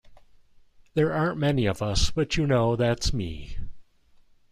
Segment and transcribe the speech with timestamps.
[0.95, 3.57] There aren't many of us, but you know, that's me.